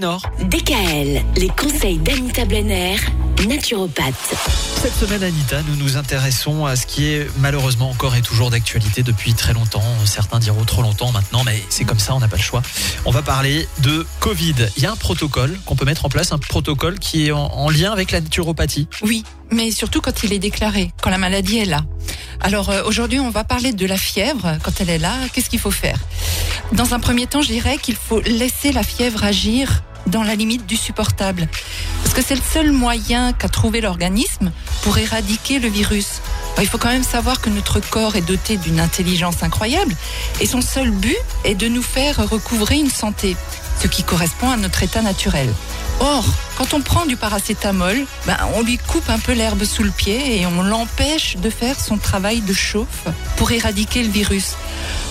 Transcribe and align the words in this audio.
Nord. 0.00 0.22
DKL, 0.50 1.22
les 1.36 1.48
conseils 1.50 1.98
d'Anita 1.98 2.44
Blenner, 2.44 2.96
naturopathe. 3.46 4.34
Cette 4.82 4.92
semaine, 4.92 5.22
Anita, 5.22 5.62
nous 5.68 5.76
nous 5.76 5.96
intéressons 5.96 6.66
à 6.66 6.74
ce 6.74 6.84
qui 6.84 7.06
est 7.06 7.28
malheureusement 7.38 7.90
encore 7.90 8.16
et 8.16 8.20
toujours 8.20 8.50
d'actualité 8.50 9.04
depuis 9.04 9.34
très 9.34 9.52
longtemps. 9.52 9.84
Certains 10.04 10.40
diront 10.40 10.64
trop 10.64 10.82
longtemps 10.82 11.12
maintenant, 11.12 11.44
mais 11.44 11.62
c'est 11.68 11.84
comme 11.84 12.00
ça, 12.00 12.12
on 12.12 12.18
n'a 12.18 12.26
pas 12.26 12.38
le 12.38 12.42
choix. 12.42 12.60
On 13.04 13.12
va 13.12 13.22
parler 13.22 13.68
de 13.84 14.04
Covid. 14.18 14.56
Il 14.76 14.82
y 14.82 14.86
a 14.86 14.90
un 14.90 14.96
protocole 14.96 15.56
qu'on 15.64 15.76
peut 15.76 15.84
mettre 15.84 16.04
en 16.04 16.08
place, 16.08 16.32
un 16.32 16.38
protocole 16.38 16.98
qui 16.98 17.28
est 17.28 17.30
en, 17.30 17.44
en 17.44 17.70
lien 17.70 17.92
avec 17.92 18.10
la 18.10 18.20
naturopathie. 18.20 18.88
Oui, 19.02 19.22
mais 19.52 19.70
surtout 19.70 20.00
quand 20.00 20.24
il 20.24 20.32
est 20.32 20.40
déclaré, 20.40 20.90
quand 21.02 21.10
la 21.10 21.18
maladie 21.18 21.58
est 21.58 21.66
là. 21.66 21.84
Alors 22.40 22.70
euh, 22.70 22.82
aujourd'hui, 22.84 23.20
on 23.20 23.30
va 23.30 23.44
parler 23.44 23.72
de 23.72 23.86
la 23.86 23.96
fièvre. 23.96 24.58
Quand 24.62 24.80
elle 24.80 24.90
est 24.90 24.98
là, 24.98 25.14
qu'est-ce 25.32 25.50
qu'il 25.50 25.60
faut 25.60 25.70
faire? 25.70 25.98
Dans 26.72 26.94
un 26.94 27.00
premier 27.00 27.26
temps, 27.26 27.42
je 27.42 27.48
dirais 27.48 27.78
qu'il 27.78 27.96
faut 27.96 28.20
laisser 28.20 28.72
la 28.72 28.82
fièvre 28.82 29.24
agir 29.24 29.82
dans 30.06 30.22
la 30.22 30.34
limite 30.34 30.66
du 30.66 30.76
supportable. 30.76 31.48
Parce 32.02 32.14
que 32.14 32.22
c'est 32.22 32.34
le 32.34 32.42
seul 32.42 32.72
moyen 32.72 33.32
qu'a 33.32 33.48
trouvé 33.48 33.80
l'organisme 33.80 34.52
pour 34.82 34.98
éradiquer 34.98 35.58
le 35.58 35.68
virus. 35.68 36.20
Alors, 36.52 36.62
il 36.62 36.68
faut 36.68 36.78
quand 36.78 36.90
même 36.90 37.04
savoir 37.04 37.40
que 37.40 37.48
notre 37.48 37.80
corps 37.80 38.16
est 38.16 38.26
doté 38.26 38.56
d'une 38.56 38.80
intelligence 38.80 39.42
incroyable 39.42 39.94
et 40.40 40.46
son 40.46 40.60
seul 40.60 40.90
but 40.90 41.16
est 41.44 41.54
de 41.54 41.68
nous 41.68 41.82
faire 41.82 42.28
recouvrer 42.28 42.76
une 42.76 42.90
santé, 42.90 43.36
ce 43.80 43.86
qui 43.86 44.02
correspond 44.02 44.50
à 44.50 44.56
notre 44.56 44.82
état 44.82 45.02
naturel. 45.02 45.48
Or, 46.00 46.24
quand 46.56 46.74
on 46.74 46.80
prend 46.80 47.06
du 47.06 47.16
paracétamol, 47.16 48.04
ben, 48.26 48.36
on 48.54 48.62
lui 48.62 48.78
coupe 48.78 49.08
un 49.08 49.18
peu 49.18 49.32
l'herbe 49.32 49.64
sous 49.64 49.82
le 49.82 49.90
pied 49.90 50.40
et 50.40 50.46
on 50.46 50.62
l'empêche 50.62 51.36
de 51.36 51.50
faire 51.50 51.78
son 51.78 51.98
travail 51.98 52.40
de 52.40 52.52
chauffe 52.52 53.06
pour 53.36 53.52
éradiquer 53.52 54.02
le 54.02 54.10
virus. 54.10 54.54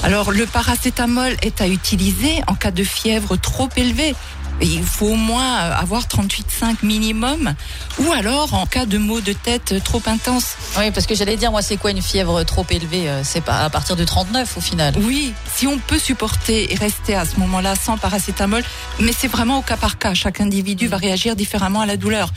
Alors, 0.04 0.32
le 0.32 0.46
paracétamol 0.46 1.36
est 1.42 1.62
à 1.62 1.68
utiliser 1.68 2.42
en 2.48 2.56
cas 2.56 2.72
de 2.72 2.84
fièvre 2.84 3.38
trop 3.38 3.70
élevée. 3.76 4.16
Il 4.62 4.84
faut 4.84 5.08
au 5.08 5.16
moins 5.16 5.56
avoir 5.56 6.04
38,5 6.04 6.78
minimum, 6.84 7.54
ou 8.00 8.12
alors 8.12 8.54
en 8.54 8.66
cas 8.66 8.86
de 8.86 8.98
maux 8.98 9.22
de 9.22 9.34
tête 9.34 9.84
trop 9.84 10.02
intenses. 10.06 10.56
Oui, 10.78 10.92
parce 10.92 11.06
que 11.06 11.16
j'allais 11.16 11.38
dire, 11.38 11.52
moi, 11.52 11.62
c'est 11.62 11.78
quoi 11.78 11.92
une 11.92 12.02
fièvre 12.02 12.44
trop 12.44 12.66
élevée 12.70 13.10
euh, 13.10 13.23
C'est 13.23 13.42
pas 13.42 13.64
à 13.64 13.70
partir 13.70 13.95
de 13.95 14.04
39 14.04 14.58
au 14.58 14.62
final. 14.62 14.94
Oui, 15.00 15.34
si 15.54 15.68
on 15.68 15.78
peut 15.78 16.00
supporter 16.00 16.72
et 16.72 16.76
rester 16.76 17.16
à 17.16 17.26
ce 17.26 17.40
moment-là 17.40 17.76
sans 17.76 17.98
paracétamol, 17.98 18.64
mais 19.00 19.12
c'est 19.18 19.28
vraiment 19.28 19.60
au 19.60 19.62
cas 19.62 19.78
par 19.78 19.98
cas. 19.98 20.14
Chaque 20.14 20.40
individu 20.40 20.88
va 20.88 20.98
réagir 20.98 21.36
différemment 21.36 21.82
à 21.82 21.86
la 21.86 21.98
douleur. 21.98 22.32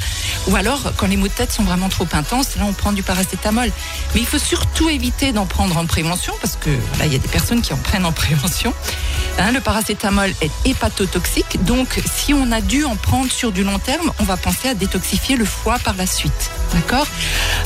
Ou 0.47 0.55
alors, 0.55 0.80
quand 0.97 1.06
les 1.06 1.16
maux 1.16 1.28
de 1.28 1.33
tête 1.33 1.52
sont 1.52 1.64
vraiment 1.64 1.89
trop 1.89 2.06
intenses, 2.12 2.56
là, 2.56 2.64
on 2.66 2.72
prend 2.72 2.92
du 2.92 3.02
paracétamol. 3.02 3.70
Mais 4.14 4.20
il 4.20 4.27
faut 4.27 4.39
surtout 4.39 4.89
éviter 4.89 5.33
d'en 5.33 5.47
prendre 5.47 5.77
en 5.77 5.86
prévention, 5.86 6.33
parce 6.41 6.56
que 6.56 6.70
voilà, 6.91 7.06
il 7.06 7.12
y 7.12 7.16
a 7.16 7.19
des 7.19 7.28
personnes 7.28 7.62
qui 7.62 7.72
en 7.72 7.78
prennent 7.78 8.06
en 8.06 8.12
prévention. 8.12 8.72
Hein, 9.39 9.52
le 9.52 9.61
paracétamol 9.61 10.33
est 10.41 10.50
hépatotoxique, 10.64 11.64
donc 11.64 12.00
si 12.11 12.33
on 12.33 12.52
a 12.52 12.61
dû 12.61 12.84
en 12.84 12.97
prendre 12.97 13.30
sur 13.30 13.52
du 13.52 13.64
long 13.64 13.78
terme, 13.78 14.11
on 14.19 14.24
va 14.24 14.36
penser 14.36 14.69
à 14.69 14.74
détoxifier 14.74 15.36
le 15.36 15.44
foie 15.44 15.78
par 15.80 15.94
la 15.97 16.06
suite. 16.06 16.50
D'accord? 16.72 17.06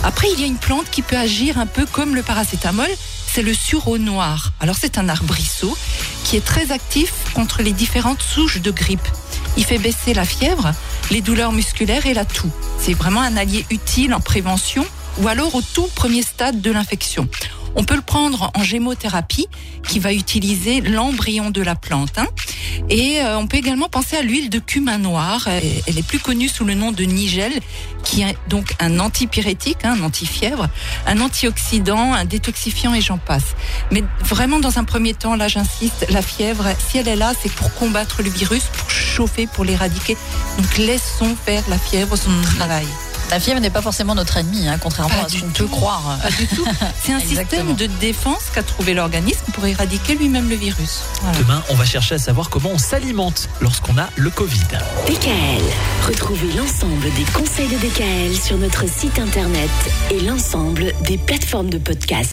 Après, 0.02 0.28
il 0.32 0.40
y 0.40 0.44
a 0.44 0.46
une 0.46 0.56
plante 0.56 0.90
qui 0.90 1.02
peut 1.02 1.16
agir 1.16 1.58
un 1.58 1.66
peu 1.66 1.86
comme 1.86 2.14
le 2.14 2.22
paracétamol, 2.22 2.88
c'est 3.32 3.42
le 3.42 3.54
sureau 3.54 3.98
noir. 3.98 4.52
Alors 4.60 4.76
c'est 4.76 4.98
un 4.98 5.08
arbrisseau 5.08 5.76
qui 6.24 6.36
est 6.36 6.44
très 6.44 6.72
actif 6.72 7.12
contre 7.32 7.62
les 7.62 7.72
différentes 7.72 8.22
souches 8.22 8.60
de 8.60 8.70
grippe. 8.70 9.06
Il 9.56 9.64
fait 9.64 9.78
baisser 9.78 10.14
la 10.14 10.24
fièvre, 10.24 10.72
les 11.10 11.20
douleurs 11.20 11.52
musculaires 11.52 12.06
et 12.06 12.14
la 12.14 12.24
toux. 12.24 12.50
C'est 12.78 12.94
vraiment 12.94 13.20
un 13.20 13.36
allié 13.36 13.64
utile 13.70 14.14
en 14.14 14.20
prévention 14.20 14.84
ou 15.18 15.28
alors 15.28 15.54
au 15.54 15.62
tout 15.62 15.88
premier 15.94 16.22
stade 16.22 16.60
de 16.60 16.70
l'infection. 16.70 17.28
On 17.76 17.84
peut 17.84 17.94
le 17.94 18.02
prendre 18.02 18.50
en 18.54 18.64
gémothérapie 18.64 19.46
qui 19.86 20.00
va 20.00 20.12
utiliser 20.12 20.80
l'embryon 20.80 21.50
de 21.50 21.62
la 21.62 21.76
plante. 21.76 22.18
hein. 22.18 22.26
Et 22.88 23.20
euh, 23.20 23.38
on 23.38 23.46
peut 23.46 23.56
également 23.56 23.88
penser 23.88 24.16
à 24.16 24.22
l'huile 24.22 24.50
de 24.50 24.58
cumin 24.58 24.98
noir. 24.98 25.46
Euh, 25.46 25.60
Elle 25.86 25.98
est 25.98 26.06
plus 26.06 26.18
connue 26.18 26.48
sous 26.48 26.64
le 26.64 26.74
nom 26.74 26.92
de 26.92 27.04
nigel, 27.04 27.52
qui 28.04 28.22
est 28.22 28.36
donc 28.48 28.74
un 28.80 28.98
antipyrétique, 28.98 29.78
hein, 29.84 29.96
un 29.98 30.04
antifièvre, 30.04 30.68
un 31.06 31.20
antioxydant, 31.20 32.12
un 32.12 32.24
détoxifiant 32.24 32.94
et 32.94 33.00
j'en 33.00 33.18
passe. 33.18 33.54
Mais 33.90 34.02
vraiment 34.20 34.58
dans 34.58 34.78
un 34.78 34.84
premier 34.84 35.14
temps, 35.14 35.36
là 35.36 35.48
j'insiste, 35.48 36.06
la 36.10 36.22
fièvre, 36.22 36.64
si 36.78 36.98
elle 36.98 37.08
est 37.08 37.16
là, 37.16 37.32
c'est 37.40 37.52
pour 37.52 37.72
combattre 37.74 38.22
le 38.22 38.30
virus, 38.30 38.64
pour 38.64 38.90
chauffer, 38.90 39.46
pour 39.46 39.64
l'éradiquer. 39.64 40.16
Donc 40.58 40.78
laissons 40.78 41.36
faire 41.36 41.62
la 41.68 41.78
fièvre 41.78 42.16
son 42.16 42.30
travail. 42.56 42.86
La 43.30 43.38
fièvre 43.38 43.60
n'est 43.60 43.70
pas 43.70 43.82
forcément 43.82 44.14
notre 44.14 44.36
ennemi, 44.36 44.68
hein, 44.68 44.76
contrairement 44.80 45.14
Pas 45.14 45.26
à 45.26 45.28
ce 45.28 45.38
qu'on 45.38 45.50
peut 45.50 45.66
croire. 45.66 46.18
Pas 46.20 46.30
du 46.30 46.46
tout. 46.48 46.64
C'est 47.02 47.12
un 47.12 47.20
système 47.20 47.74
de 47.74 47.86
défense 47.86 48.50
qu'a 48.52 48.62
trouvé 48.62 48.92
l'organisme 48.92 49.44
pour 49.52 49.64
éradiquer 49.66 50.16
lui-même 50.16 50.48
le 50.48 50.56
virus. 50.56 51.00
Voilà. 51.22 51.38
Demain, 51.38 51.62
on 51.70 51.74
va 51.74 51.84
chercher 51.84 52.16
à 52.16 52.18
savoir 52.18 52.50
comment 52.50 52.70
on 52.72 52.78
s'alimente 52.78 53.48
lorsqu'on 53.60 53.96
a 53.98 54.08
le 54.16 54.30
Covid. 54.30 54.58
DKL, 55.06 55.62
retrouvez 56.08 56.52
l'ensemble 56.54 57.12
des 57.14 57.24
conseils 57.32 57.68
de 57.68 57.76
DKL 57.76 58.36
sur 58.36 58.58
notre 58.58 58.88
site 58.88 59.18
internet 59.18 59.70
et 60.10 60.20
l'ensemble 60.20 60.92
des 61.02 61.18
plateformes 61.18 61.70
de 61.70 61.78
podcast. 61.78 62.28